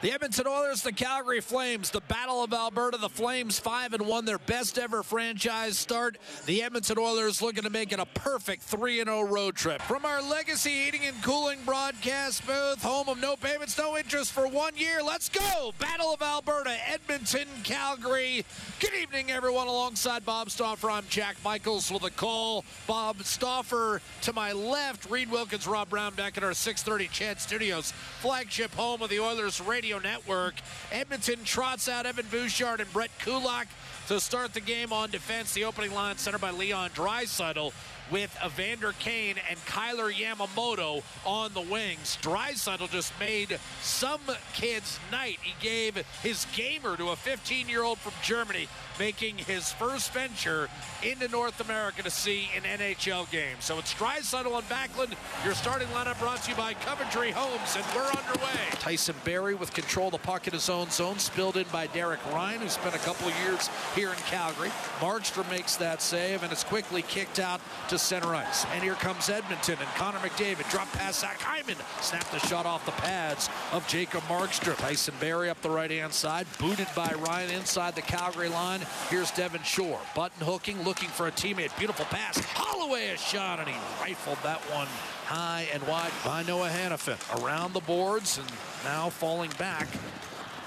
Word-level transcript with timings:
The 0.00 0.12
Edmonton 0.12 0.46
Oilers, 0.46 0.82
the 0.82 0.92
Calgary 0.92 1.40
Flames, 1.40 1.90
the 1.90 2.00
Battle 2.02 2.44
of 2.44 2.52
Alberta. 2.52 2.98
The 2.98 3.08
Flames 3.08 3.58
five 3.58 3.94
and 3.94 4.06
one, 4.06 4.24
their 4.26 4.38
best 4.38 4.78
ever 4.78 5.02
franchise 5.02 5.76
start. 5.76 6.18
The 6.46 6.62
Edmonton 6.62 6.98
Oilers 7.00 7.42
looking 7.42 7.64
to 7.64 7.70
make 7.70 7.90
it 7.90 7.98
a 7.98 8.06
perfect 8.06 8.62
three 8.62 9.00
and 9.00 9.08
zero 9.08 9.22
road 9.22 9.56
trip 9.56 9.82
from 9.82 10.04
our 10.04 10.22
Legacy 10.22 10.84
Heating 10.84 11.00
and 11.04 11.20
Cooling 11.24 11.58
broadcast 11.64 12.46
booth, 12.46 12.80
home 12.80 13.08
of 13.08 13.20
no 13.20 13.34
payments, 13.34 13.76
no 13.76 13.98
interest 13.98 14.30
for 14.30 14.46
one 14.46 14.76
year. 14.76 15.02
Let's 15.02 15.28
go! 15.28 15.72
Battle 15.80 16.14
of 16.14 16.22
Alberta, 16.22 16.76
Edmonton, 16.88 17.48
Calgary. 17.64 18.44
Good 18.78 18.94
evening, 18.94 19.32
everyone. 19.32 19.66
Alongside 19.66 20.24
Bob 20.24 20.50
Stauffer, 20.50 20.92
I'm 20.92 21.06
Jack 21.08 21.38
Michaels 21.44 21.90
with 21.90 22.04
a 22.04 22.10
call. 22.10 22.64
Bob 22.86 23.24
Stauffer 23.24 24.00
to 24.22 24.32
my 24.32 24.52
left, 24.52 25.10
Reid 25.10 25.28
Wilkins, 25.28 25.66
Rob 25.66 25.90
Brown 25.90 26.14
back 26.14 26.36
at 26.36 26.44
our 26.44 26.52
6:30 26.54 27.08
CHED 27.08 27.40
Studios, 27.40 27.92
flagship 28.20 28.72
home 28.76 29.02
of 29.02 29.10
the 29.10 29.18
Oilers 29.18 29.60
Radio 29.60 29.87
Network. 29.96 30.54
Edmonton 30.92 31.42
trots 31.44 31.88
out 31.88 32.04
Evan 32.04 32.26
Bouchard 32.30 32.80
and 32.80 32.92
Brett 32.92 33.10
Kulak 33.20 33.66
to 34.08 34.20
start 34.20 34.52
the 34.52 34.60
game 34.60 34.92
on 34.92 35.10
defense. 35.10 35.54
The 35.54 35.64
opening 35.64 35.94
line 35.94 36.18
centered 36.18 36.42
by 36.42 36.50
Leon 36.50 36.90
Draisaitl 36.90 37.72
with 38.10 38.36
Evander 38.44 38.92
Kane 38.98 39.36
and 39.48 39.58
Kailer 39.66 40.12
Yamamoto 40.12 41.02
on 41.24 41.52
the 41.54 41.60
wings. 41.60 42.18
Draisaitl 42.22 42.90
just 42.90 43.12
made 43.20 43.58
some 43.82 44.20
kid's 44.54 44.98
night. 45.12 45.38
He 45.42 45.54
gave 45.60 45.96
his 46.22 46.46
gamer 46.54 46.96
to 46.96 47.08
a 47.08 47.16
15-year-old 47.16 47.98
from 47.98 48.12
Germany, 48.22 48.68
making 48.98 49.38
his 49.38 49.72
first 49.72 50.12
venture 50.12 50.68
into 51.02 51.28
North 51.28 51.60
America 51.60 52.02
to 52.02 52.10
see 52.10 52.48
an 52.56 52.62
NHL 52.62 53.30
game. 53.30 53.56
So 53.60 53.78
it's 53.78 53.94
Draisaitl 53.94 54.56
and 54.56 54.68
Backlund. 54.68 55.14
Your 55.44 55.54
starting 55.54 55.88
lineup 55.88 56.18
brought 56.18 56.42
to 56.44 56.50
you 56.50 56.56
by 56.56 56.74
Coventry 56.74 57.30
Homes, 57.30 57.76
and 57.76 57.84
we're 57.94 58.08
underway. 58.08 58.48
Tyson 58.72 59.14
Barrie 59.24 59.54
with 59.54 59.72
control 59.72 60.06
of 60.06 60.12
the 60.12 60.18
puck 60.18 60.46
in 60.46 60.52
his 60.52 60.68
own 60.68 60.90
zone, 60.90 61.18
spilled 61.18 61.56
in 61.56 61.66
by 61.72 61.86
Derek 61.88 62.24
Ryan, 62.32 62.60
who 62.60 62.68
spent 62.68 62.94
a 62.94 62.98
couple 62.98 63.28
of 63.28 63.34
years 63.44 63.68
here 63.94 64.10
in 64.10 64.16
Calgary. 64.16 64.70
Markstrom 65.00 65.48
makes 65.50 65.76
that 65.76 66.02
save, 66.02 66.42
and 66.42 66.50
it's 66.50 66.64
quickly 66.64 67.02
kicked 67.02 67.38
out 67.38 67.60
to 67.88 67.97
center 67.98 68.34
ice. 68.34 68.64
And 68.72 68.82
here 68.82 68.94
comes 68.94 69.28
Edmonton 69.28 69.76
and 69.78 69.88
Connor 69.96 70.18
McDavid. 70.18 70.70
Drop 70.70 70.90
pass 70.92 71.20
Zach 71.20 71.40
Hyman. 71.40 71.76
Snap 72.00 72.28
the 72.30 72.38
shot 72.40 72.66
off 72.66 72.84
the 72.86 72.92
pads 72.92 73.48
of 73.72 73.86
Jacob 73.88 74.22
Markstrom. 74.22 74.76
Tyson 74.78 75.14
Barrie 75.20 75.50
up 75.50 75.60
the 75.62 75.70
right 75.70 75.90
hand 75.90 76.12
side. 76.12 76.46
Booted 76.58 76.88
by 76.94 77.12
Ryan 77.18 77.50
inside 77.50 77.94
the 77.94 78.02
Calgary 78.02 78.48
line. 78.48 78.80
Here's 79.10 79.30
Devin 79.32 79.62
Shore. 79.62 80.00
Button 80.14 80.44
hooking, 80.44 80.82
looking 80.82 81.08
for 81.08 81.26
a 81.26 81.32
teammate. 81.32 81.76
Beautiful 81.78 82.04
pass. 82.06 82.38
Holloway 82.54 83.08
a 83.08 83.16
shot, 83.16 83.58
and 83.58 83.68
he 83.68 83.76
rifled 84.02 84.38
that 84.42 84.60
one 84.72 84.88
high 85.24 85.66
and 85.74 85.86
wide 85.86 86.12
by 86.24 86.42
Noah 86.42 86.70
Hanifin. 86.70 87.44
Around 87.44 87.74
the 87.74 87.80
boards 87.80 88.38
and 88.38 88.46
now 88.84 89.10
falling 89.10 89.50
back 89.58 89.86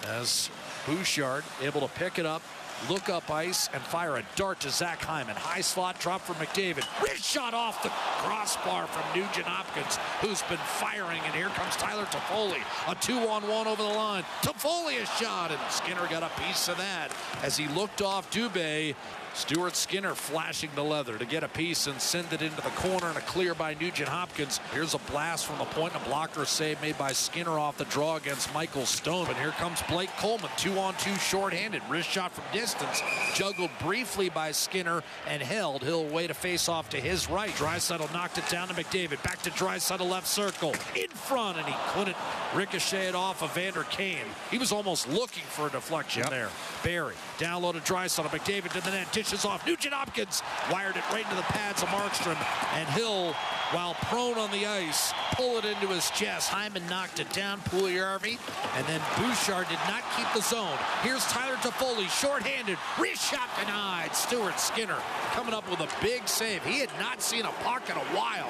as 0.07 0.49
Bouchard 0.85 1.43
able 1.61 1.81
to 1.81 1.87
pick 1.95 2.19
it 2.19 2.25
up 2.25 2.41
look 2.89 3.09
up 3.09 3.29
ice 3.29 3.69
and 3.73 3.81
fire 3.81 4.17
a 4.17 4.23
dart 4.35 4.59
to 4.61 4.69
Zach 4.69 5.01
Hyman. 5.01 5.35
High 5.35 5.61
slot 5.61 5.99
drop 5.99 6.21
for 6.21 6.33
McDavid. 6.33 6.85
Wrist 7.01 7.23
shot 7.23 7.53
off 7.53 7.83
the 7.83 7.89
crossbar 7.89 8.87
from 8.87 9.03
Nugent 9.15 9.45
Hopkins, 9.45 9.97
who's 10.21 10.41
been 10.43 10.57
firing. 10.57 11.21
And 11.25 11.35
here 11.35 11.49
comes 11.49 11.75
Tyler 11.75 12.05
Toffoli. 12.05 12.61
A 12.87 12.95
two-on-one 12.95 13.67
over 13.67 13.81
the 13.81 13.89
line. 13.89 14.23
Toffoli 14.41 15.01
a 15.01 15.05
shot, 15.05 15.51
and 15.51 15.59
Skinner 15.69 16.07
got 16.09 16.23
a 16.23 16.31
piece 16.41 16.67
of 16.67 16.77
that 16.77 17.11
as 17.43 17.57
he 17.57 17.67
looked 17.69 18.01
off 18.01 18.29
Dubé. 18.31 18.95
Stuart 19.33 19.75
Skinner 19.75 20.13
flashing 20.13 20.69
the 20.75 20.83
leather 20.83 21.17
to 21.17 21.25
get 21.25 21.43
a 21.43 21.47
piece 21.47 21.87
and 21.87 22.01
send 22.01 22.31
it 22.33 22.41
into 22.41 22.57
the 22.57 22.69
corner 22.69 23.07
and 23.07 23.17
a 23.17 23.21
clear 23.21 23.53
by 23.53 23.73
Nugent 23.73 24.09
Hopkins. 24.09 24.59
Here's 24.73 24.93
a 24.93 24.99
blast 24.99 25.45
from 25.45 25.57
the 25.57 25.65
point 25.65 25.93
and 25.93 26.01
a 26.01 26.05
blocker 26.05 26.45
save 26.45 26.81
made 26.81 26.97
by 26.97 27.11
Skinner 27.11 27.57
off 27.57 27.77
the 27.77 27.85
draw 27.85 28.17
against 28.17 28.53
Michael 28.53 28.85
Stone. 28.85 29.27
But 29.27 29.37
here 29.37 29.51
comes 29.51 29.81
Blake 29.83 30.09
Coleman, 30.17 30.49
two 30.57 30.77
on 30.77 30.95
two 30.95 31.15
shorthanded. 31.15 31.81
Wrist 31.89 32.09
shot 32.09 32.33
from 32.33 32.43
distance, 32.53 33.01
juggled 33.33 33.71
briefly 33.81 34.29
by 34.29 34.51
Skinner 34.51 35.01
and 35.27 35.41
held. 35.41 35.83
He'll 35.83 36.07
wait 36.07 36.29
a 36.29 36.33
face 36.33 36.67
off 36.67 36.89
to 36.89 36.97
his 36.97 37.29
right. 37.29 37.51
Draisaitl 37.51 38.11
knocked 38.13 38.37
it 38.37 38.47
down 38.49 38.67
to 38.67 38.73
McDavid. 38.73 39.23
Back 39.23 39.41
to 39.43 39.49
Draisaitl 39.51 40.09
left 40.09 40.27
circle. 40.27 40.75
In 40.95 41.09
front, 41.09 41.57
and 41.57 41.65
he 41.65 41.75
couldn't 41.89 42.17
ricochet 42.53 43.07
it 43.07 43.15
off 43.15 43.41
of 43.41 43.53
Vander 43.53 43.83
Kane. 43.83 44.17
He 44.49 44.57
was 44.57 44.71
almost 44.71 45.07
looking 45.09 45.43
for 45.43 45.67
a 45.67 45.69
deflection 45.69 46.23
yep. 46.23 46.31
there. 46.31 46.49
Barrie 46.83 47.15
down 47.37 47.61
low 47.61 47.71
to 47.71 47.79
Draisaitl. 47.79 48.29
McDavid 48.29 48.71
to 48.73 48.81
the 48.81 48.91
net 48.91 49.11
dishes 49.21 49.45
off. 49.45 49.67
Nugent 49.67 49.93
Hopkins 49.93 50.41
wired 50.71 50.95
it 50.95 51.03
right 51.11 51.23
into 51.23 51.35
the 51.35 51.43
pads 51.43 51.83
of 51.83 51.89
Markstrom, 51.89 52.37
and 52.73 52.89
Hill, 52.89 53.33
while 53.71 53.93
prone 54.09 54.35
on 54.39 54.49
the 54.49 54.65
ice, 54.65 55.13
pull 55.33 55.59
it 55.59 55.65
into 55.65 55.87
his 55.87 56.09
chest. 56.11 56.49
Hyman 56.49 56.81
knocked 56.87 57.19
it 57.19 57.31
down, 57.31 57.59
Puljujarvi, 57.69 58.39
and 58.75 58.87
then 58.87 58.99
Bouchard 59.17 59.69
did 59.69 59.79
not 59.87 60.01
keep 60.17 60.25
the 60.33 60.41
zone. 60.41 60.77
Here's 61.03 61.23
Tyler 61.27 61.55
Toffoli, 61.57 62.09
shorthanded, 62.09 62.79
wrist 62.99 63.29
shot 63.29 63.47
denied. 63.59 64.15
Stuart 64.15 64.59
Skinner 64.59 64.97
coming 65.33 65.53
up 65.53 65.69
with 65.69 65.81
a 65.81 65.89
big 66.01 66.27
save. 66.27 66.63
He 66.63 66.79
had 66.79 66.89
not 66.99 67.21
seen 67.21 67.45
a 67.45 67.51
puck 67.63 67.87
in 67.91 67.97
a 67.97 68.17
while 68.17 68.49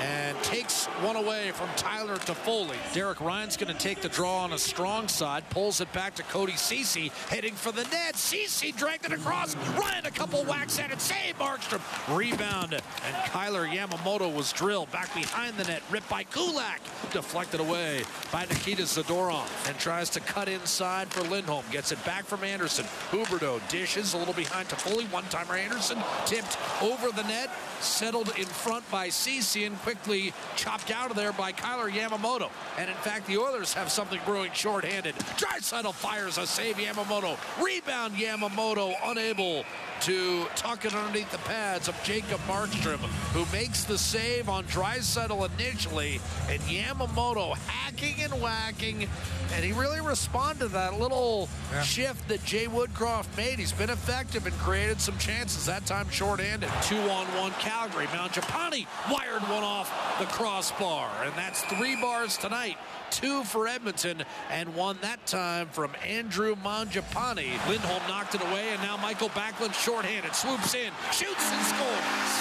and 0.00 0.36
takes 0.42 0.86
one 1.02 1.16
away 1.16 1.50
from 1.50 1.68
Tyler 1.76 2.16
Toffoli. 2.16 2.76
Derek 2.94 3.20
Ryan's 3.20 3.58
going 3.58 3.72
to 3.72 3.78
take 3.78 4.00
the 4.00 4.08
draw 4.08 4.38
on 4.38 4.54
a 4.54 4.58
strong 4.58 5.08
side, 5.08 5.48
pulls 5.50 5.82
it 5.82 5.92
back 5.92 6.14
to 6.14 6.22
Cody 6.24 6.56
Ceci, 6.56 7.12
heading 7.28 7.52
for 7.52 7.70
the 7.70 7.84
net. 7.84 8.16
Ceci 8.16 8.72
dragged 8.72 9.04
it 9.04 9.12
across. 9.12 9.54
Ryan 9.56 9.89
a 10.10 10.10
couple 10.10 10.44
whacks 10.44 10.78
at 10.78 10.90
it. 10.90 11.00
Save 11.00 11.38
Markstrom. 11.38 11.80
Rebound, 12.16 12.74
and 12.74 13.16
Kailer 13.26 13.66
Yamamoto 13.66 14.34
was 14.34 14.52
drilled 14.52 14.90
back 14.90 15.12
behind 15.14 15.56
the 15.56 15.64
net. 15.64 15.82
Ripped 15.90 16.08
by 16.08 16.24
Kulak. 16.24 16.80
Deflected 17.12 17.60
away 17.60 18.02
by 18.32 18.42
Nikita 18.42 18.82
Zadorov 18.82 19.46
and 19.68 19.78
tries 19.78 20.10
to 20.10 20.20
cut 20.20 20.48
inside 20.48 21.08
for 21.08 21.22
Lindholm. 21.28 21.64
Gets 21.70 21.92
it 21.92 22.04
back 22.04 22.24
from 22.24 22.44
Andersson. 22.44 22.84
Huberdeau 23.10 23.60
dishes 23.68 24.14
a 24.14 24.18
little 24.18 24.34
behind 24.34 24.68
Toffoli. 24.68 25.10
One-timer 25.12 25.54
Andersson 25.54 25.98
tipped 26.26 26.58
over 26.82 27.10
the 27.10 27.22
net. 27.24 27.50
Settled 27.80 28.28
in 28.38 28.44
front 28.44 28.88
by 28.90 29.08
Ceci 29.08 29.64
and 29.64 29.78
quickly 29.78 30.34
chopped 30.54 30.90
out 30.90 31.10
of 31.10 31.16
there 31.16 31.32
by 31.32 31.52
Kailer 31.52 31.90
Yamamoto. 31.90 32.50
And 32.78 32.90
in 32.90 32.96
fact, 32.96 33.26
the 33.26 33.38
Oilers 33.38 33.72
have 33.72 33.90
something 33.90 34.20
brewing 34.26 34.52
shorthanded. 34.52 35.14
Draisaitl 35.36 35.94
fires 35.94 36.36
a 36.36 36.46
save 36.46 36.76
Yamamoto. 36.76 37.38
Rebound 37.62 38.16
Yamamoto 38.16 38.94
unable 39.04 39.64
to 40.00 40.46
tuck 40.56 40.84
it 40.84 40.94
underneath 40.94 41.30
the 41.30 41.38
pads 41.38 41.88
of 41.88 42.02
Jacob 42.02 42.40
Markstrom, 42.48 42.98
who 43.32 43.44
makes 43.54 43.84
the 43.84 43.98
save 43.98 44.48
on 44.48 44.64
Draisaitl 44.64 45.50
initially, 45.58 46.20
and 46.48 46.60
Yamamoto 46.62 47.56
hacking 47.66 48.22
and 48.22 48.32
whacking, 48.40 49.08
and 49.54 49.64
he 49.64 49.72
really 49.72 50.00
responded 50.00 50.60
to 50.60 50.68
that 50.68 50.98
little 50.98 51.48
yeah. 51.70 51.82
shift 51.82 52.26
that 52.28 52.42
Jay 52.44 52.66
Woodcroft 52.66 53.36
made. 53.36 53.58
He's 53.58 53.72
been 53.72 53.90
effective 53.90 54.46
and 54.46 54.56
created 54.58 55.00
some 55.00 55.18
chances, 55.18 55.66
that 55.66 55.84
time 55.86 56.08
shorthanded. 56.08 56.70
Two 56.82 56.96
on 56.96 57.26
one 57.36 57.52
Calgary. 57.52 58.06
Mangiapane 58.06 58.86
wired 59.10 59.42
one 59.42 59.62
off 59.62 59.90
the 60.18 60.26
crossbar, 60.26 61.10
and 61.24 61.34
that's 61.34 61.62
three 61.64 62.00
bars 62.00 62.38
tonight 62.38 62.76
two 63.10 63.42
for 63.44 63.66
Edmonton, 63.68 64.22
and 64.50 64.74
one 64.74 64.96
that 65.02 65.24
time 65.26 65.68
from 65.68 65.92
Andrew 66.06 66.54
Mangiapane. 66.56 67.68
Lindholm 67.68 68.02
knocked 68.08 68.34
it 68.34 68.42
away, 68.42 68.70
and 68.70 68.80
now 68.82 68.96
Michael 68.96 69.28
Backlund 69.30 69.69
shorthanded, 69.72 70.34
swoops 70.34 70.74
in, 70.74 70.92
shoots 71.12 71.52
and 71.52 71.64
scores. 71.66 72.32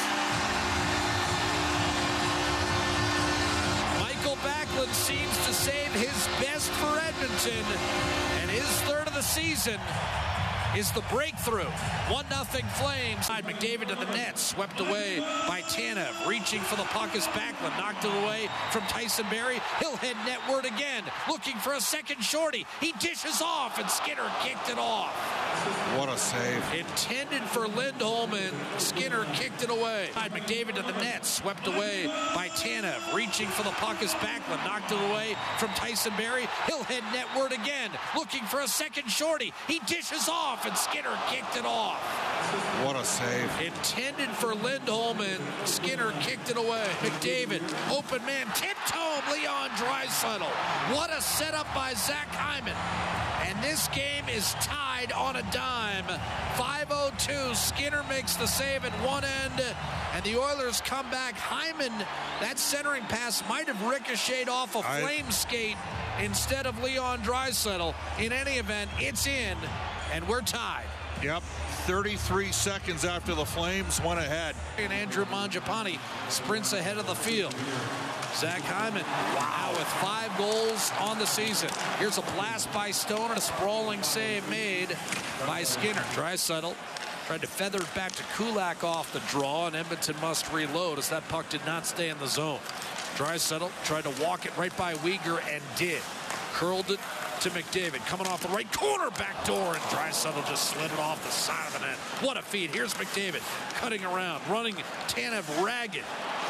Michael 3.99 4.37
Backlund 4.37 4.93
seems 4.93 5.35
to 5.45 5.53
save 5.53 5.91
his 5.93 6.27
best 6.39 6.69
for 6.71 6.97
Edmonton, 6.99 7.65
and 8.41 8.49
his 8.49 8.69
third 8.81 9.07
of 9.07 9.13
the 9.13 9.23
season 9.23 9.79
is 10.75 10.91
the 10.91 11.01
breakthrough. 11.11 11.69
1 12.09 12.25
0 12.29 12.43
Flames. 12.73 13.27
McDavid 13.27 13.87
to 13.87 13.95
the 13.95 14.05
net, 14.13 14.37
swept 14.37 14.79
away 14.79 15.19
by 15.47 15.61
Tanev. 15.61 16.27
Reaching 16.27 16.61
for 16.61 16.75
the 16.75 16.83
puck 16.83 17.15
is 17.15 17.25
Backlund. 17.27 17.77
Knocked 17.77 18.05
it 18.05 18.23
away 18.23 18.49
from 18.71 18.81
Tyson 18.83 19.25
Barrie. 19.29 19.59
He'll 19.79 19.95
head 19.97 20.15
netward 20.17 20.65
again, 20.65 21.03
looking 21.27 21.57
for 21.57 21.73
a 21.73 21.81
second 21.81 22.23
shorty. 22.23 22.65
He 22.79 22.93
dishes 22.93 23.41
off, 23.41 23.79
and 23.79 23.89
Skinner 23.89 24.29
kicked 24.41 24.69
it 24.69 24.77
off. 24.77 25.13
What 25.97 26.09
a 26.09 26.17
save. 26.17 26.63
Intended 26.73 27.41
for 27.43 27.67
Lindholm, 27.67 28.33
and 28.33 28.55
Skinner 28.77 29.25
kicked 29.33 29.63
it 29.63 29.69
away. 29.69 30.09
McDavid 30.15 30.75
to 30.75 30.81
the 30.83 30.93
net, 31.03 31.25
swept 31.25 31.67
away 31.67 32.05
by 32.35 32.49
Tanev. 32.49 33.13
Reaching 33.13 33.47
for 33.47 33.63
the 33.63 33.71
puck 33.71 34.01
is 34.03 34.13
Backlund. 34.15 34.63
Knocked 34.65 34.91
it 34.91 35.09
away 35.09 35.35
from 35.57 35.69
Tyson 35.69 36.13
Barrie. 36.17 36.47
He'll 36.67 36.83
head 36.83 37.03
netward 37.13 37.51
again, 37.51 37.91
looking 38.15 38.43
for 38.43 38.61
a 38.61 38.67
second 38.67 39.09
shorty. 39.09 39.53
He 39.67 39.79
dishes 39.79 40.29
off, 40.29 40.58
off, 40.59 40.65
and 40.65 40.77
Skinner 40.77 41.17
kicked 41.29 41.55
it 41.55 41.65
off. 41.65 42.01
What 42.83 42.95
a 42.95 43.03
save. 43.03 43.49
Intended 43.61 44.29
for 44.29 44.55
Lindholm, 44.55 45.21
and 45.21 45.41
Skinner 45.65 46.11
kicked 46.21 46.49
it 46.49 46.57
away. 46.57 46.87
McDavid, 47.01 47.61
open 47.91 48.25
man, 48.25 48.47
tipped 48.55 48.89
home, 48.91 49.23
Leon 49.31 49.69
Draisaitl. 49.71 50.49
What 50.95 51.11
a 51.15 51.21
setup 51.21 51.73
by 51.73 51.93
Zach 51.93 52.27
Hyman. 52.29 52.75
And 53.47 53.63
this 53.63 53.87
game 53.89 54.27
is 54.29 54.53
tied 54.55 55.11
on 55.11 55.37
a 55.37 55.43
dime. 55.51 56.05
5-0-2. 56.55 57.55
Skinner 57.55 58.03
makes 58.09 58.35
the 58.35 58.45
save 58.45 58.85
at 58.85 58.91
one 59.05 59.23
end, 59.23 59.75
and 60.13 60.23
the 60.23 60.37
Oilers 60.37 60.81
come 60.81 61.09
back. 61.09 61.35
Hyman, 61.35 61.93
that 62.41 62.59
centering 62.59 63.03
pass 63.03 63.43
might 63.47 63.67
have 63.67 63.81
ricocheted 63.83 64.49
off 64.49 64.75
a 64.75 64.83
flame 64.83 65.29
skate 65.31 65.77
instead 66.21 66.65
of 66.65 66.81
Leon 66.83 67.19
Draisaitl. 67.19 67.93
In 68.19 68.33
any 68.33 68.53
event, 68.53 68.89
it's 68.99 69.25
in, 69.25 69.57
and 70.11 70.27
we're 70.27 70.41
tied. 70.41 70.85
Yep. 71.23 71.43
33 71.85 72.51
seconds 72.51 73.03
after 73.03 73.35
the 73.35 73.45
Flames 73.45 74.01
went 74.01 74.19
ahead. 74.19 74.55
And 74.77 74.93
Andrew 74.93 75.25
Mangiapane 75.25 75.99
sprints 76.29 76.73
ahead 76.73 76.97
of 76.97 77.07
the 77.07 77.15
field. 77.15 77.53
Zach 78.35 78.61
Hyman, 78.61 79.03
wow, 79.35 79.71
with 79.71 79.87
five 79.99 80.35
goals 80.37 80.91
on 80.99 81.19
the 81.19 81.25
season. 81.25 81.69
Here's 81.97 82.17
a 82.17 82.21
blast 82.21 82.71
by 82.71 82.91
Stone 82.91 83.31
and 83.31 83.37
a 83.37 83.41
sprawling 83.41 84.01
save 84.03 84.47
made 84.49 84.95
by 85.45 85.63
Skinner. 85.63 86.01
Draisaitl 86.13 86.75
tried 87.25 87.41
to 87.41 87.47
feather 87.47 87.79
it 87.79 87.95
back 87.95 88.11
to 88.13 88.23
Kulak 88.37 88.83
off 88.83 89.11
the 89.11 89.19
draw, 89.31 89.67
and 89.67 89.75
Edmonton 89.75 90.15
must 90.21 90.51
reload 90.53 90.99
as 90.99 91.09
that 91.09 91.27
puck 91.27 91.49
did 91.49 91.65
not 91.65 91.85
stay 91.85 92.09
in 92.09 92.17
the 92.19 92.27
zone. 92.27 92.59
Draisaitl 93.17 93.71
tried 93.83 94.05
to 94.05 94.23
walk 94.23 94.45
it 94.45 94.55
right 94.57 94.75
by 94.77 94.93
Weegar 94.95 95.41
and 95.53 95.61
did. 95.75 96.01
Curled 96.53 96.91
it 96.91 96.99
to 97.41 97.49
McDavid. 97.51 98.05
Coming 98.05 98.27
off 98.27 98.41
the 98.41 98.49
right 98.49 98.69
corner, 98.73 99.09
back 99.11 99.45
door, 99.45 99.73
and 99.73 99.81
Draisaitl 99.83 100.45
just 100.49 100.71
slid 100.71 100.91
it 100.91 100.99
off 100.99 101.23
the 101.23 101.31
side 101.31 101.67
of 101.67 101.73
the 101.73 101.87
net. 101.87 101.95
What 102.21 102.35
a 102.35 102.41
feed. 102.41 102.71
Here's 102.71 102.93
McDavid 102.95 103.41
cutting 103.75 104.03
around, 104.03 104.41
running 104.49 104.75
Tanev 105.07 105.63
ragged. 105.63 106.03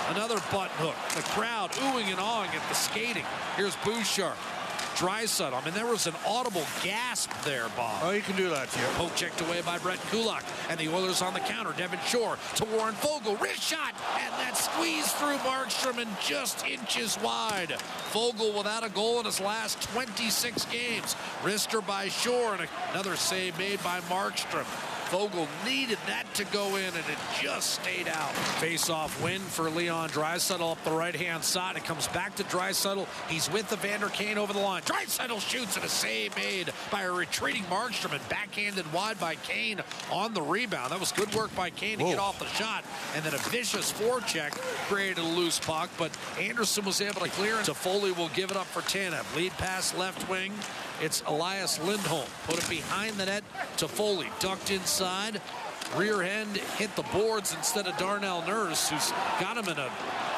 Another 0.10 0.40
button 0.52 0.76
hook. 0.78 0.96
The 1.16 1.22
crowd 1.30 1.72
oohing 1.74 2.10
and 2.10 2.20
awing 2.20 2.50
at 2.50 2.68
the 2.70 2.76
skating. 2.76 3.26
Here's 3.56 3.76
Bouchard. 3.78 4.34
Draisaitl. 5.00 5.54
I 5.54 5.64
mean, 5.64 5.74
there 5.74 5.86
was 5.86 6.08
an 6.08 6.14
audible 6.28 6.66
gasp 6.84 7.32
there, 7.46 7.68
Bob. 7.78 8.02
Oh, 8.04 8.12
you 8.12 8.22
can 8.22 8.36
do 8.36 8.50
that, 8.50 8.70
Jim. 8.70 8.84
Poke 8.96 9.16
checked 9.16 9.40
away 9.40 9.62
by 9.62 9.78
Brett 9.78 9.98
Kulak. 10.12 10.44
And 10.70 10.78
the 10.78 10.94
Oilers 10.94 11.22
on 11.22 11.34
the 11.34 11.40
counter. 11.40 11.72
Devin 11.78 12.00
Shore 12.06 12.38
to 12.56 12.66
Warren 12.66 12.96
Foegele. 12.96 13.40
Wrist 13.40 13.62
shot. 13.62 13.96
And 14.20 14.34
that 14.34 14.58
squeeze 14.58 15.10
through 15.14 15.38
Markstrom 15.38 16.02
and 16.02 16.10
just 16.20 16.68
inches 16.68 17.18
wide. 17.22 17.78
Foegele 18.12 18.54
without 18.58 18.86
a 18.86 18.90
goal 18.90 19.22
in 19.22 19.26
his 19.26 19.40
last 19.40 19.82
26 19.94 20.66
games. 20.66 21.16
Wrister 21.44 21.80
by 21.80 22.10
Shore 22.10 22.56
and 22.56 22.68
another 22.92 23.16
save 23.16 23.58
made 23.58 23.82
by 23.82 24.02
Markstrom. 24.02 24.66
Foegele 25.10 25.48
needed 25.66 25.98
that 26.06 26.32
to 26.36 26.46
go 26.46 26.76
in, 26.76 26.86
and 26.86 26.98
it 26.98 27.18
just 27.42 27.82
stayed 27.82 28.08
out. 28.08 28.32
Face-off 28.60 29.22
win 29.24 29.42
for 29.42 29.70
Leon 29.70 30.10
Draisaitl 30.10 30.72
up 30.72 30.84
the 30.84 30.92
right-hand 30.92 31.44
side. 31.44 31.76
It 31.76 31.84
comes 31.84 32.08
back 32.10 32.36
to 32.36 32.44
Draisaitl. 32.44 33.08
He's 33.28 33.52
with 33.52 33.68
the 33.70 33.76
Evander 33.76 34.10
Kane 34.10 34.38
over 34.38 34.54
the 34.54 34.60
line. 34.60 34.84
Draisaitl 34.84 35.40
shoots, 35.42 35.76
and 35.76 35.86
a 35.86 35.90
save 35.90 36.36
made 36.36 36.72
by 36.92 37.04
a 37.04 37.12
retreating 37.12 37.64
Markstrom, 37.64 38.14
and 38.14 38.30
backhanded 38.30 38.92
wide 38.94 39.20
by 39.20 39.36
Kane 39.36 39.82
on 40.12 40.34
the 40.34 40.42
rebound. 40.42 40.92
That 40.92 41.00
was 41.00 41.12
good 41.12 41.34
work 41.34 41.56
by 41.56 41.70
Kane 41.70 41.98
to 41.98 42.04
Whoa. 42.04 42.12
get 42.12 42.20
off 42.20 42.38
the 42.40 42.46
shot, 42.48 42.84
and 43.16 43.24
then 43.24 43.34
a 43.34 43.38
vicious 43.50 43.92
forecheck 43.92 44.52
created 44.88 45.18
a 45.18 45.24
loose 45.24 45.60
puck, 45.60 45.90
but 45.98 46.12
Andersson 46.40 46.86
was 46.86 47.02
able 47.02 47.22
to 47.22 47.30
clear, 47.30 47.58
and 47.58 47.66
Foley 47.66 48.12
will 48.12 48.30
give 48.30 48.52
it 48.52 48.58
up 48.58 48.68
for 48.68 48.82
Tanev. 48.82 49.36
Lead 49.36 49.52
pass 49.54 49.96
left 49.96 50.30
wing. 50.30 50.54
It's 51.02 51.24
Elias 51.28 51.80
Lindholm. 51.84 52.28
Put 52.46 52.58
it 52.58 52.70
behind 52.70 53.16
the 53.16 53.26
net 53.26 53.44
to 53.78 53.88
Foley. 53.88 54.28
Ducked 54.40 54.72
inside. 54.72 55.42
Rear 55.96 56.22
end 56.22 56.58
hit 56.78 56.96
the 56.96 57.04
boards 57.14 57.56
instead 57.56 57.88
of 57.88 57.98
Darnell 57.98 58.46
Nurse, 58.46 58.90
who's 58.90 59.12
got 59.40 59.58
him 59.58 59.66
in 59.70 59.80
an 59.80 59.90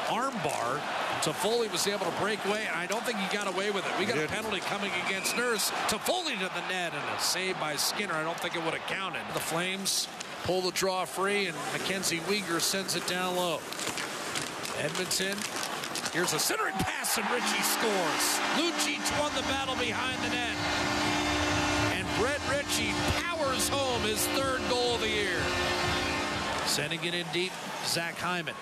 arm 0.08 0.34
bar. 0.44 0.80
Toffoli 1.20 1.70
was 1.70 1.86
able 1.86 2.06
to 2.06 2.20
break 2.20 2.44
away, 2.46 2.64
and 2.66 2.76
I 2.76 2.86
don't 2.86 3.04
think 3.04 3.18
he 3.18 3.36
got 3.36 3.46
away 3.46 3.70
with 3.70 3.86
it. 3.86 3.92
We 3.98 4.06
got 4.06 4.18
a 4.18 4.26
penalty 4.28 4.60
coming 4.60 4.90
against 5.06 5.36
Nurse. 5.36 5.70
Toffoli 5.88 6.34
to 6.34 6.50
the 6.54 6.68
net, 6.68 6.92
and 6.94 7.16
a 7.16 7.20
save 7.20 7.58
by 7.60 7.76
Skinner. 7.76 8.14
I 8.14 8.24
don't 8.24 8.38
think 8.40 8.56
it 8.56 8.64
would 8.64 8.74
have 8.74 8.86
counted. 8.88 9.22
The 9.34 9.40
Flames 9.40 10.08
pull 10.44 10.62
the 10.62 10.72
draw 10.72 11.04
free, 11.04 11.46
and 11.46 11.56
Mackenzie 11.72 12.18
Weegar 12.20 12.60
sends 12.60 12.96
it 12.96 13.06
down 13.06 13.36
low. 13.36 13.60
Edmonton. 14.80 15.36
Here's 16.12 16.32
a 16.32 16.38
centering 16.38 16.74
pass, 16.74 17.16
and 17.16 17.24
Ritchie 17.30 17.62
scores. 17.62 18.26
Lucic 18.56 19.20
won 19.20 19.32
the 19.34 19.42
battle 19.42 19.76
behind 19.76 20.20
the 20.24 20.31
his 24.22 24.38
third 24.38 24.60
goal 24.68 24.94
of 24.94 25.00
the 25.00 25.08
year. 25.08 25.40
Sending 26.66 27.02
it 27.04 27.14
in 27.14 27.26
deep, 27.32 27.52
Zach 27.84 28.14
Hyman. 28.16 28.54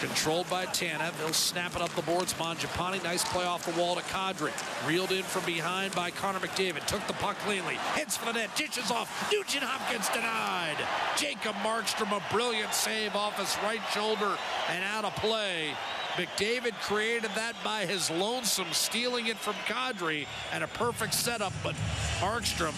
Controlled 0.00 0.48
by 0.50 0.66
Tanev. 0.66 1.18
He'll 1.18 1.32
snap 1.32 1.74
it 1.74 1.82
up 1.82 1.90
the 1.90 2.02
boards. 2.02 2.34
Mangiapane, 2.34 3.02
nice 3.02 3.24
play 3.24 3.44
off 3.44 3.64
the 3.64 3.80
wall 3.80 3.94
to 3.96 4.02
Kadri. 4.02 4.52
Reeled 4.86 5.10
in 5.10 5.22
from 5.22 5.44
behind 5.44 5.94
by 5.94 6.10
Connor 6.10 6.38
McDavid. 6.38 6.84
Took 6.86 7.06
the 7.06 7.14
puck 7.14 7.36
cleanly. 7.38 7.76
Hits 7.94 8.16
for 8.16 8.26
the 8.26 8.34
net. 8.34 8.54
Dishes 8.56 8.90
off. 8.90 9.32
Nugent 9.32 9.64
Hopkins 9.64 10.08
denied. 10.10 10.76
Jacob 11.16 11.56
Markstrom, 11.56 12.14
a 12.14 12.32
brilliant 12.32 12.74
save 12.74 13.16
off 13.16 13.38
his 13.38 13.56
right 13.62 13.82
shoulder 13.92 14.36
and 14.70 14.84
out 14.84 15.04
of 15.04 15.16
play. 15.16 15.70
McDavid 16.16 16.74
created 16.82 17.30
that 17.34 17.54
by 17.64 17.84
his 17.84 18.10
lonesome, 18.10 18.72
stealing 18.72 19.26
it 19.26 19.36
from 19.36 19.54
Kadri, 19.66 20.26
and 20.52 20.62
a 20.62 20.68
perfect 20.68 21.14
setup, 21.14 21.52
but 21.62 21.74
Markstrom 22.20 22.74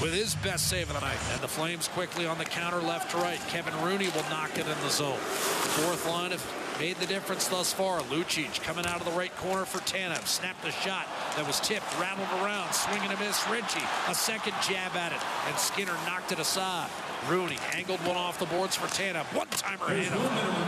with 0.00 0.12
his 0.12 0.34
best 0.36 0.68
save 0.68 0.88
of 0.88 0.94
the 0.94 1.00
night. 1.00 1.18
And 1.32 1.40
the 1.40 1.48
Flames 1.48 1.88
quickly 1.88 2.26
on 2.26 2.38
the 2.38 2.44
counter 2.44 2.80
left 2.80 3.10
to 3.12 3.16
right. 3.18 3.40
Kevin 3.48 3.74
Rooney 3.82 4.08
will 4.08 4.28
knock 4.30 4.56
it 4.58 4.66
in 4.66 4.80
the 4.82 4.90
zone. 4.90 5.18
Fourth 5.18 6.06
line 6.06 6.30
have 6.30 6.44
made 6.78 6.96
the 6.96 7.06
difference 7.06 7.48
thus 7.48 7.72
far. 7.72 8.00
Lucic 8.02 8.62
coming 8.62 8.86
out 8.86 9.00
of 9.00 9.06
the 9.06 9.12
right 9.12 9.34
corner 9.36 9.64
for 9.64 9.78
Tanev. 9.78 10.26
Snapped 10.26 10.62
the 10.62 10.70
shot 10.70 11.06
that 11.36 11.46
was 11.46 11.60
tipped, 11.60 11.86
rattled 11.98 12.28
around, 12.42 12.72
swinging 12.74 13.10
a 13.10 13.18
miss. 13.18 13.48
Ritchie, 13.48 13.84
a 14.08 14.14
second 14.14 14.54
jab 14.62 14.94
at 14.96 15.12
it, 15.12 15.20
and 15.48 15.56
Skinner 15.58 15.96
knocked 16.06 16.32
it 16.32 16.38
aside. 16.38 16.90
Rooney 17.28 17.58
angled 17.72 18.00
one 18.00 18.16
off 18.16 18.38
the 18.38 18.46
boards 18.46 18.76
for 18.76 18.86
Tanev. 18.88 19.24
One 19.34 19.48
timer 19.48 19.86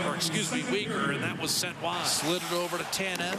or 0.09 0.15
excuse 0.17 0.51
me, 0.53 0.63
Weegar, 0.63 1.15
and 1.15 1.23
that 1.23 1.41
was 1.41 1.51
sent 1.51 1.81
wide. 1.83 2.07
Slid 2.07 2.43
it 2.43 2.53
over 2.53 2.79
to 2.79 2.85
Tanev 2.85 3.39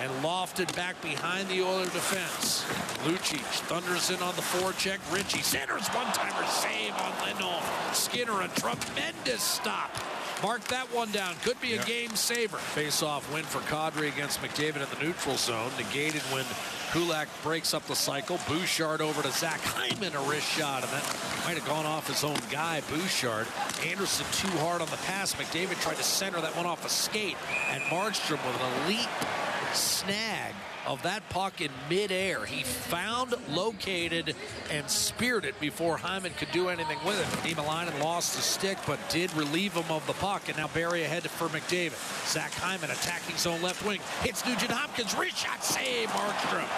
and 0.00 0.10
lofted 0.22 0.74
back 0.76 1.00
behind 1.02 1.48
the 1.48 1.62
Oiler 1.62 1.84
defense. 1.84 2.64
Lucic 3.04 3.40
thunders 3.68 4.10
in 4.10 4.20
on 4.22 4.34
the 4.36 4.42
forecheck. 4.42 4.98
Ritchie 5.12 5.42
centers 5.42 5.86
one-timer 5.88 6.46
save 6.48 6.94
on 6.94 7.12
Lindholm. 7.24 7.62
Skinner 7.92 8.42
a 8.42 8.48
tremendous 8.48 9.42
stop. 9.42 9.90
Mark 10.42 10.62
that 10.64 10.92
one 10.92 11.10
down. 11.12 11.34
Could 11.42 11.58
be 11.60 11.72
a 11.72 11.76
Yeah. 11.76 11.84
game 11.84 12.16
saver. 12.16 12.58
Face-off 12.58 13.30
win 13.32 13.44
for 13.44 13.60
Kadri 13.60 14.08
against 14.08 14.42
McDavid 14.42 14.82
in 14.82 14.88
the 14.90 15.02
neutral 15.02 15.38
zone. 15.38 15.72
Negated 15.78 16.20
when 16.30 16.44
Kulak 16.92 17.28
breaks 17.42 17.72
up 17.72 17.86
the 17.86 17.96
cycle. 17.96 18.38
Bouchard 18.46 19.00
over 19.00 19.22
to 19.22 19.32
Zach 19.32 19.60
Hyman, 19.62 20.14
a 20.14 20.20
wrist 20.20 20.46
shot, 20.52 20.82
and 20.82 20.92
that 20.92 21.04
might 21.46 21.56
have 21.56 21.66
gone 21.66 21.86
off 21.86 22.06
his 22.06 22.22
own 22.22 22.36
guy, 22.50 22.82
Bouchard. 22.90 23.46
Andersson 23.86 24.26
too 24.32 24.56
hard 24.58 24.82
on 24.82 24.88
the 24.90 24.96
pass. 24.98 25.32
McDavid 25.34 25.80
tried 25.80 25.96
to 25.96 26.02
center 26.02 26.40
that 26.42 26.54
one 26.54 26.66
off 26.66 26.84
a 26.84 26.88
skate, 26.90 27.36
and 27.70 27.82
Markstrom 27.84 28.38
with 28.46 28.60
an 28.60 28.84
elite 28.84 29.08
snag 29.76 30.54
of 30.86 31.02
that 31.02 31.28
puck 31.30 31.60
in 31.60 31.70
midair. 31.90 32.44
He 32.44 32.62
found, 32.62 33.34
located, 33.50 34.34
and 34.70 34.88
speared 34.88 35.44
it 35.44 35.58
before 35.60 35.96
Hyman 35.96 36.32
could 36.38 36.50
do 36.52 36.68
anything 36.68 36.98
with 37.04 37.20
it. 37.20 37.48
Niemelainen 37.48 38.00
lost 38.00 38.36
the 38.36 38.42
stick, 38.42 38.78
but 38.86 38.98
did 39.10 39.34
relieve 39.34 39.72
him 39.74 39.90
of 39.90 40.06
the 40.06 40.12
puck. 40.14 40.48
And 40.48 40.56
now 40.56 40.68
Barrie 40.68 41.02
ahead 41.02 41.28
for 41.28 41.48
McDavid. 41.48 41.96
Zach 42.28 42.52
Hyman 42.52 42.90
attacking 42.90 43.36
zone 43.36 43.62
left 43.62 43.84
wing. 43.84 44.00
Hits 44.22 44.46
Nugent 44.46 44.70
Hopkins. 44.70 45.16
Wrist 45.16 45.38
shot 45.38 45.64
save, 45.64 46.08
Markstrom. 46.10 46.68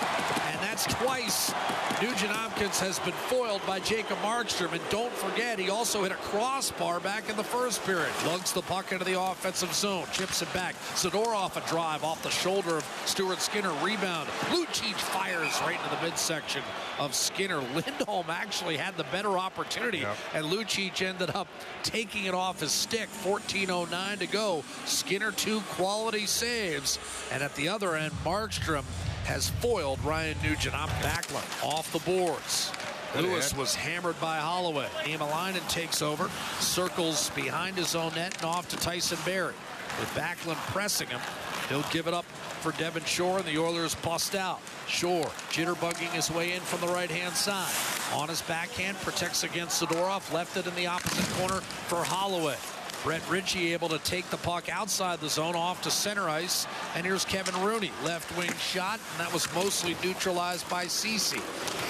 And 0.53 0.61
twice 0.89 1.53
Nugent 2.01 2.31
Hopkins 2.31 2.79
has 2.79 3.01
been 3.01 3.13
foiled 3.13 3.61
by 3.67 3.81
Jacob 3.81 4.19
Markstrom. 4.19 4.73
And 4.73 4.81
don't 4.89 5.13
forget, 5.13 5.59
he 5.59 5.69
also 5.69 6.05
hit 6.05 6.13
a 6.13 6.17
crossbar 6.17 7.01
back 7.01 7.29
in 7.29 7.37
the 7.37 7.43
first 7.43 7.85
period. 7.85 8.11
Lugs 8.25 8.53
the 8.53 8.63
puck 8.63 8.93
into 8.93 9.05
the 9.05 9.21
offensive 9.21 9.75
zone. 9.75 10.07
Chips 10.13 10.41
it 10.41 10.53
back. 10.55 10.77
Zadorov 10.95 11.57
a 11.57 11.69
drive 11.69 12.05
off 12.05 12.23
the 12.23 12.31
shoulder 12.31 12.77
of 12.77 13.03
Stuart 13.05 13.41
Skinner. 13.41 13.73
Rebound. 13.83 14.29
Lucic 14.51 14.95
fires 14.95 15.61
right 15.63 15.79
into 15.83 15.97
the 15.97 16.03
midsection 16.03 16.63
of 17.01 17.15
Skinner. 17.15 17.59
Lindholm 17.75 18.27
actually 18.29 18.77
had 18.77 18.97
the 18.97 19.05
better 19.05 19.39
opportunity, 19.39 20.05
and 20.35 20.47
Lucic 20.47 21.03
ended 21.03 21.31
up 21.35 21.49
taking 21.83 22.27
it 22.27 22.35
off 22.35 22.61
his 22.61 22.73
stick. 22.73 23.09
14.09 23.25 24.19
to 24.21 24.27
go. 24.27 24.63
Skinner 24.85 25.33
two 25.33 25.61
quality 25.73 26.27
saves, 26.27 26.99
and 27.33 27.43
at 27.43 27.55
the 27.57 27.69
other 27.69 27.97
end, 27.97 28.13
Markstrom 28.25 28.85
has 29.29 29.51
foiled 29.51 30.03
Ryan 30.05 30.37
Nugent. 30.43 30.75
I'm 30.75 30.89
Backlund 31.03 31.63
off 31.63 31.93
the 31.93 31.99
boards. 32.01 32.73
Good 33.13 33.25
Lewis 33.25 33.55
was 33.55 33.75
hammered 33.75 34.19
by 34.21 34.39
Holloway. 34.39 34.89
Niemelainen 35.05 35.67
takes 35.69 36.01
over, 36.01 36.31
circles 36.61 37.31
behind 37.31 37.77
his 37.77 37.95
own 37.95 38.15
net 38.15 38.35
and 38.37 38.47
off 38.47 38.69
to 38.71 38.77
Tyson 38.77 39.19
Barrie. 39.27 39.55
With 40.01 40.09
Backlund 40.15 40.57
pressing 40.73 41.09
him, 41.09 41.21
He'll 41.69 41.85
give 41.91 42.07
it 42.07 42.15
up 42.15 42.25
for 42.25 42.73
Devin 42.73 43.05
Shore, 43.05 43.39
and 43.39 43.47
the 43.47 43.59
Oilers 43.59 43.95
bust 43.97 44.35
out. 44.35 44.61
Shore 44.87 45.27
jitterbugging 45.51 46.11
his 46.13 46.31
way 46.31 46.55
in 46.55 46.61
from 46.61 46.81
the 46.81 46.93
right-hand 46.93 47.35
side. 47.35 47.73
On 48.15 48.29
his 48.29 48.41
backhand, 48.43 48.97
protects 48.99 49.45
against 49.45 49.83
Zadorov, 49.83 50.33
left 50.33 50.57
it 50.57 50.67
in 50.67 50.75
the 50.75 50.87
opposite 50.87 51.29
corner 51.37 51.61
for 51.61 52.03
Holloway. 52.03 52.57
Brett 53.05 53.23
Ritchie 53.31 53.73
able 53.73 53.89
to 53.91 53.99
take 54.01 54.29
the 54.31 54.37
puck 54.39 54.69
outside 54.69 55.21
the 55.21 55.29
zone 55.29 55.55
off 55.55 55.83
to 55.83 55.91
center 55.91 56.29
ice. 56.29 56.67
And 56.97 57.07
here's 57.07 57.25
Kevin 57.25 57.55
Rooney, 57.63 57.93
left 58.05 58.37
wing 58.37 58.53
shot, 58.59 59.01
and 59.13 59.21
that 59.21 59.33
was 59.33 59.53
mostly 59.55 59.97
neutralized 60.03 60.69
by 60.69 60.87
Ceci. 60.87 61.41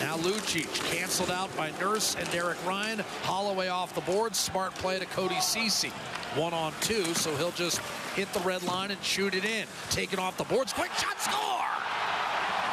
Now 0.01 0.17
Lucic 0.19 0.73
canceled 0.93 1.31
out 1.31 1.55
by 1.57 1.71
Nurse 1.81 2.15
and 2.15 2.31
Derek 2.31 2.65
Ryan. 2.67 3.01
Holloway 3.23 3.69
off 3.69 3.95
the 3.95 4.03
board. 4.03 4.37
Smart 4.37 4.75
play 4.75 4.99
to 4.99 5.07
Cody 5.07 5.41
Ceci. 5.41 5.89
One 6.35 6.53
on 6.53 6.75
two, 6.83 7.05
so 7.15 7.35
he'll 7.37 7.53
just 7.53 7.81
hit 8.15 8.31
the 8.35 8.41
red 8.41 8.63
line 8.63 8.91
and 8.91 9.03
shoot 9.03 9.35
it 9.35 9.45
in. 9.45 9.67
Taken 9.91 10.19
off 10.19 10.37
the 10.37 10.45
boards. 10.45 10.73
Quick 10.75 10.93
shot 10.93 11.19
score! 11.21 11.65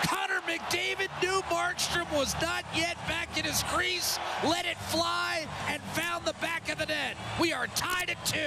Connor 0.03 0.41
McDavid 0.41 1.09
knew 1.21 1.41
Markstrom 1.43 2.11
was 2.13 2.35
not 2.41 2.65
yet 2.75 2.97
back 3.07 3.37
in 3.37 3.45
his 3.45 3.63
crease, 3.63 4.19
let 4.43 4.65
it 4.65 4.77
fly, 4.77 5.47
and 5.69 5.81
found 5.93 6.25
the 6.25 6.33
back 6.41 6.69
of 6.69 6.77
the 6.77 6.85
net. 6.85 7.15
We 7.39 7.51
are 7.51 7.67
tied 7.67 8.09
at 8.09 8.25
two. 8.25 8.39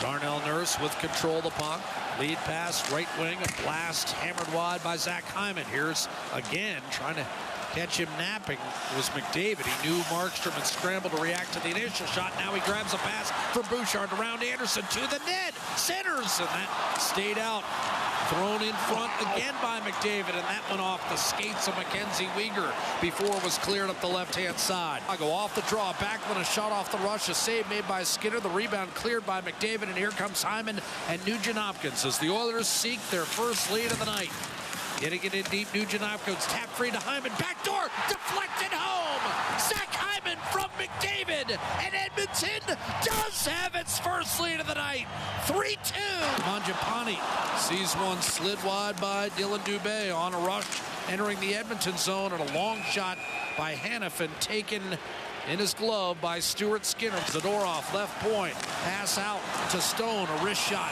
Darnell 0.00 0.40
Nurse 0.40 0.78
with 0.80 0.96
control 0.98 1.36
of 1.38 1.44
the 1.44 1.50
puck. 1.50 1.80
Lead 2.18 2.36
pass, 2.38 2.90
right 2.92 3.06
wing, 3.18 3.38
a 3.38 3.62
blast 3.62 4.10
hammered 4.10 4.52
wide 4.52 4.82
by 4.82 4.96
Zach 4.96 5.22
Hyman. 5.24 5.64
Here's 5.66 6.08
again 6.32 6.82
trying 6.90 7.14
to 7.14 7.26
catch 7.72 7.96
him 7.96 8.08
napping 8.18 8.58
was 8.96 9.08
McDavid. 9.10 9.64
He 9.64 9.88
knew 9.88 10.02
Markstrom 10.04 10.56
and 10.56 10.64
scrambled 10.64 11.14
to 11.14 11.22
react 11.22 11.52
to 11.54 11.60
the 11.60 11.70
initial 11.70 12.06
shot. 12.06 12.32
Now 12.36 12.52
he 12.52 12.60
grabs 12.62 12.92
a 12.92 12.98
pass 12.98 13.30
from 13.52 13.62
Bouchard 13.70 14.12
around 14.18 14.42
Andersson 14.42 14.82
to 14.90 15.00
the 15.08 15.20
net. 15.24 15.54
Centers, 15.76 16.40
and 16.40 16.48
that 16.48 16.96
stayed 16.98 17.38
out. 17.38 17.62
Thrown 18.28 18.62
in 18.62 18.74
front 18.88 19.12
again 19.20 19.54
by 19.60 19.80
McDavid, 19.80 20.34
and 20.34 20.44
that 20.48 20.62
went 20.70 20.80
off 20.80 21.06
the 21.10 21.16
skates 21.16 21.68
of 21.68 21.76
Mackenzie 21.76 22.28
Weegar 22.36 22.72
before 23.00 23.36
it 23.36 23.44
was 23.44 23.58
cleared 23.58 23.90
up 23.90 24.00
the 24.00 24.06
left-hand 24.06 24.58
side. 24.58 25.02
I 25.08 25.16
go 25.16 25.30
off 25.30 25.54
the 25.54 25.62
draw. 25.62 25.92
Backlund 25.94 26.40
a 26.40 26.44
shot 26.44 26.72
off 26.72 26.90
the 26.90 26.98
rush. 26.98 27.28
A 27.28 27.34
save 27.34 27.68
made 27.68 27.86
by 27.86 28.02
Skinner. 28.02 28.40
The 28.40 28.48
rebound 28.48 28.94
cleared 28.94 29.26
by 29.26 29.42
McDavid, 29.42 29.84
and 29.84 29.96
here 29.96 30.10
comes 30.10 30.42
Hyman 30.42 30.80
and 31.08 31.26
Nugent 31.26 31.58
Hopkins 31.58 32.04
as 32.06 32.18
the 32.18 32.30
Oilers 32.30 32.66
seek 32.66 33.00
their 33.10 33.24
first 33.24 33.70
lead 33.72 33.92
of 33.92 33.98
the 33.98 34.06
night. 34.06 34.30
Getting 34.98 35.22
it 35.24 35.34
in 35.34 35.44
deep, 35.50 35.68
Nugent 35.74 36.02
Hopkins 36.02 36.46
tap 36.46 36.68
free 36.70 36.90
to 36.90 36.98
Hyman. 36.98 37.32
Back 37.38 37.62
door, 37.64 37.90
deflected 38.08 38.72
home. 38.72 39.60
Zach 39.60 39.92
From 40.52 40.70
McDavid. 40.78 41.58
And 41.80 41.94
Edmonton 41.94 42.76
does 43.04 43.46
have 43.46 43.74
its 43.74 43.98
first 43.98 44.40
lead 44.40 44.60
of 44.60 44.66
the 44.66 44.74
night. 44.74 45.06
3-2. 45.46 45.92
Mangiapane 46.44 47.58
sees 47.58 47.94
one 47.94 48.20
slid 48.20 48.62
wide 48.64 49.00
by 49.00 49.30
Dillon 49.30 49.60
Dubé 49.62 50.14
on 50.14 50.34
a 50.34 50.38
rush 50.38 50.66
entering 51.08 51.40
the 51.40 51.54
Edmonton 51.54 51.96
zone 51.96 52.32
and 52.32 52.50
a 52.50 52.54
long 52.54 52.80
shot 52.82 53.18
by 53.58 53.74
Hanifin 53.74 54.30
taken 54.40 54.82
in 55.50 55.58
his 55.58 55.74
glove 55.74 56.20
by 56.20 56.38
Stuart 56.38 56.86
Skinner. 56.86 57.16
Zadorov 57.16 57.92
left 57.92 58.18
point. 58.20 58.54
Pass 58.84 59.18
out 59.18 59.40
to 59.70 59.80
Stone. 59.80 60.28
A 60.28 60.44
wrist 60.44 60.60
shot. 60.60 60.90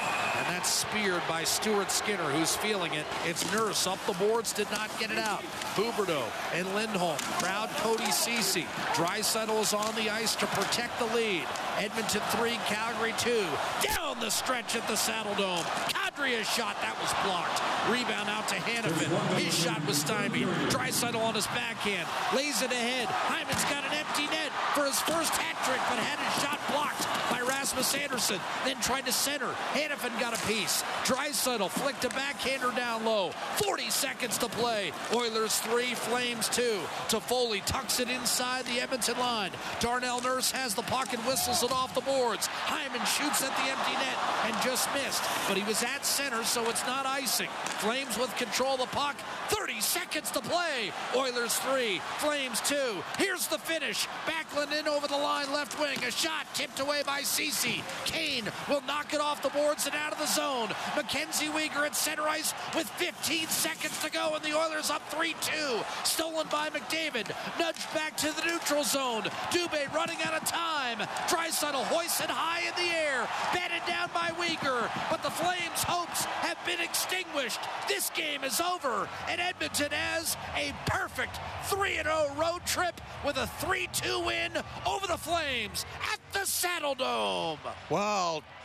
That's 0.51 0.69
speared 0.69 1.23
by 1.29 1.45
Stuart 1.45 1.93
Skinner, 1.93 2.25
who's 2.25 2.57
feeling 2.57 2.93
it. 2.95 3.07
It's 3.25 3.51
Nurse 3.53 3.87
up 3.87 4.05
the 4.05 4.15
boards, 4.15 4.53
did 4.53 4.69
not 4.73 4.91
get 4.99 5.13
it 5.13 5.19
out. 5.19 5.43
Huberdeau 5.77 6.25
and 6.53 6.67
Lindholm. 6.75 7.17
Crowd 7.39 7.69
Cody 7.77 8.11
Ceci. 8.11 8.67
Draisaitl 8.95 9.61
is 9.61 9.73
on 9.73 9.95
the 9.95 10.11
ice 10.11 10.35
to 10.35 10.47
protect 10.47 10.99
the 10.99 11.07
lead. 11.15 11.45
Edmonton 11.79 12.21
3, 12.33 12.59
Calgary 12.67 13.15
2. 13.19 13.47
Down 13.95 14.19
the 14.19 14.29
stretch 14.29 14.75
at 14.75 14.87
the 14.89 14.97
Saddle 14.97 15.37
Dome. 15.37 15.65
Kadri's 15.87 16.51
shot, 16.51 16.75
that 16.83 16.99
was 17.01 17.15
blocked. 17.23 17.63
Rebound 17.89 18.29
out 18.29 18.49
to 18.49 18.57
Hanifin. 18.57 19.09
His 19.39 19.55
shot 19.55 19.87
was 19.87 19.99
stymied. 19.99 20.49
Draisaitl 20.69 21.23
on 21.23 21.37
his 21.37 21.47
backhand. 21.49 22.09
Lays 22.35 22.61
it 22.61 22.73
ahead. 22.73 23.07
Hyman's 23.07 23.65
got 23.71 23.85
an 23.85 23.95
empty 23.95 24.27
net 24.27 24.51
for 24.75 24.85
his 24.85 24.99
first 25.01 25.31
hat 25.31 25.57
trick, 25.65 25.81
but 25.89 25.99
had 26.03 26.19
his 26.19 26.43
shot 26.43 26.59
blocked 26.75 27.07
by 27.31 27.41
Rasmus 27.47 27.95
Andersson. 27.95 28.41
Then 28.65 28.81
tried 28.81 29.07
to 29.07 29.13
center. 29.13 29.55
Hanifin 29.73 30.19
got 30.19 30.35
a 30.35 30.40
piece. 30.47 30.83
Draisaitl 31.05 31.71
flicked 31.71 32.05
a 32.05 32.09
backhander 32.11 32.71
down 32.77 33.05
low. 33.05 33.31
40 33.65 33.91
seconds 33.91 34.39
to 34.39 34.49
play. 34.49 34.93
Oilers 35.15 35.59
3, 35.61 35.95
Flames 35.95 36.49
2. 36.49 36.81
Toffoli 37.09 37.65
tucks 37.65 38.01
it 38.01 38.09
inside 38.09 38.65
the 38.67 38.81
Edmonton 38.81 39.19
line. 39.19 39.51
Darnell 39.81 40.21
Nurse 40.21 40.51
has 40.51 40.75
the 40.75 40.83
puck 40.83 41.13
and 41.13 41.23
whistles 41.25 41.63
it 41.63 41.73
off 41.73 41.95
the 41.95 42.01
boards. 42.03 42.47
Hyman 42.47 43.05
shoots 43.07 43.43
at 43.43 43.55
the 43.57 43.71
empty 43.71 43.93
net 43.93 44.19
and 44.47 44.55
just 44.63 44.89
missed. 44.95 45.23
But 45.49 45.57
he 45.57 45.65
was 45.65 45.83
at 45.83 46.05
center, 46.05 46.45
so 46.45 46.69
it's 46.69 46.85
not 46.87 47.07
icing. 47.07 47.49
Flames 47.81 48.19
with 48.19 48.35
control 48.37 48.75
of 48.75 48.81
the 48.81 48.87
puck. 48.87 49.17
30 49.49 49.81
seconds 49.81 50.31
to 50.31 50.41
play. 50.41 50.93
Oilers 51.17 51.55
3, 51.59 52.01
Flames 52.19 52.61
2. 52.63 52.77
Here's 53.19 53.47
the 53.49 53.59
finish. 53.59 54.07
Backlund 54.27 54.79
in 54.79 54.87
over 54.89 55.07
the 55.07 55.17
line, 55.17 55.53
left 55.53 55.79
wing. 55.81 55.99
A 56.05 56.11
shot 56.11 56.47
tipped 56.55 56.81
away 56.81 57.03
by 57.07 57.23
Ceci. 57.23 57.83
Kane 58.05 58.45
will 58.69 58.83
knock 58.87 59.13
it 59.13 59.21
off 59.21 59.43
the 59.43 59.51
boards 59.51 59.87
and 59.87 59.95
out 59.95 60.13
of 60.13 60.19
the 60.19 60.27
zone. 60.31 60.69
Mackenzie 60.97 61.49
Weegar 61.49 61.87
at 61.87 61.97
center 61.97 62.29
ice 62.29 62.55
with 62.75 62.89
15 62.91 63.49
seconds 63.49 64.01
to 64.03 64.11
go, 64.11 64.35
and 64.35 64.45
the 64.45 64.57
Oilers 64.57 64.91
up 64.91 65.03
3-2. 65.11 65.85
Stolen 66.07 66.47
by 66.51 66.69
McDavid. 66.71 67.35
Nudged 67.59 67.93
back 67.95 68.17
to 68.19 68.33
the 68.37 68.45
neutral 68.47 68.85
zone. 68.85 69.23
Dubé 69.51 69.93
running 69.93 70.19
out 70.25 70.35
of 70.35 70.45
time. 70.45 70.99
Draisaitl 71.29 71.85
hoisted 71.85 72.31
high 72.31 72.61
in 72.61 72.75
the 72.77 72.91
air. 72.95 73.29
Batted 73.53 73.83
down 73.87 74.11
by 74.15 74.31
Weegar. 74.41 74.89
But 75.11 75.23
the 75.23 75.31
Flames' 75.31 75.83
hopes 75.83 76.25
have 76.25 76.59
been 76.65 76.81
extinguished. 76.81 77.61
This 77.89 78.11
game 78.11 78.45
is 78.45 78.61
over, 78.61 79.09
and 79.29 79.41
Edmonton 79.41 79.91
has 79.91 80.37
a 80.57 80.73
perfect 80.87 81.41
3-0 81.69 82.37
road 82.37 82.65
trip 82.65 83.01
with 83.25 83.37
a 83.37 83.49
3-2 83.65 84.27
win 84.27 84.53
over 84.87 85.07
the 85.07 85.19
Flames 85.19 85.85
at 86.13 86.21
the 86.33 86.45
Saddle 86.47 86.95
Dome. 86.95 87.59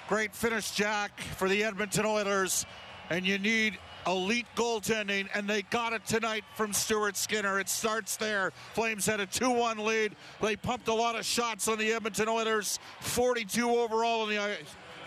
Great 0.07 0.35
finish, 0.35 0.71
Jack, 0.71 1.19
for 1.19 1.49
the 1.49 1.63
Edmonton 1.63 2.05
Oilers. 2.05 2.65
And 3.09 3.25
you 3.25 3.37
need 3.37 3.77
elite 4.07 4.45
goaltending, 4.55 5.27
and 5.33 5.47
they 5.47 5.63
got 5.63 5.93
it 5.93 6.05
tonight 6.05 6.43
from 6.55 6.73
Stuart 6.73 7.17
Skinner. 7.17 7.59
It 7.59 7.69
starts 7.69 8.17
there. 8.17 8.51
Flames 8.73 9.05
had 9.05 9.19
a 9.19 9.25
2 9.25 9.49
1 9.49 9.77
lead. 9.79 10.15
They 10.41 10.55
pumped 10.55 10.87
a 10.87 10.93
lot 10.93 11.15
of 11.15 11.25
shots 11.25 11.67
on 11.67 11.77
the 11.77 11.91
Edmonton 11.91 12.29
Oilers, 12.29 12.79
42 13.01 13.69
overall 13.69 14.27
in 14.29 14.35
the 14.35 14.57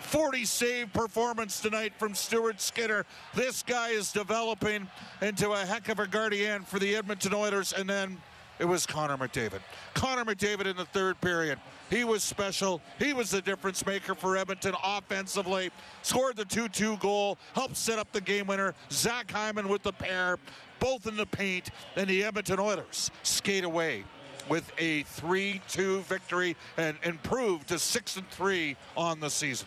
40 0.00 0.44
save 0.44 0.92
performance 0.92 1.60
tonight 1.60 1.92
from 1.98 2.14
Stuart 2.14 2.60
Skinner. 2.60 3.04
This 3.34 3.62
guy 3.62 3.90
is 3.90 4.12
developing 4.12 4.88
into 5.20 5.52
a 5.52 5.58
heck 5.58 5.88
of 5.88 5.98
a 5.98 6.06
guardian 6.06 6.62
for 6.62 6.78
the 6.78 6.96
Edmonton 6.96 7.34
Oilers, 7.34 7.72
and 7.72 7.88
then 7.88 8.18
it 8.58 8.64
was 8.64 8.86
Connor 8.86 9.16
McDavid. 9.16 9.60
Connor 9.94 10.24
McDavid 10.24 10.66
in 10.66 10.76
the 10.76 10.86
third 10.86 11.20
period. 11.20 11.58
He 11.90 12.04
was 12.04 12.22
special. 12.22 12.80
He 12.98 13.12
was 13.12 13.30
the 13.30 13.40
difference 13.40 13.84
maker 13.86 14.14
for 14.14 14.36
Edmonton 14.36 14.74
offensively. 14.84 15.70
Scored 16.02 16.36
the 16.36 16.44
2 16.44 16.68
2 16.68 16.98
goal, 16.98 17.38
helped 17.54 17.76
set 17.76 17.98
up 17.98 18.10
the 18.12 18.20
game 18.20 18.46
winner. 18.46 18.74
Zach 18.90 19.30
Hyman 19.30 19.68
with 19.68 19.82
the 19.82 19.92
pair, 19.92 20.38
both 20.80 21.06
in 21.06 21.16
the 21.16 21.26
paint, 21.26 21.70
and 21.96 22.06
the 22.08 22.24
Edmonton 22.24 22.60
Oilers 22.60 23.10
skate 23.22 23.64
away 23.64 24.04
with 24.48 24.70
a 24.78 25.02
3 25.04 25.60
2 25.68 26.00
victory 26.00 26.56
and 26.76 26.96
improved 27.02 27.68
to 27.68 27.78
6 27.78 28.16
and 28.16 28.28
3 28.30 28.76
on 28.96 29.20
the 29.20 29.30
season. 29.30 29.66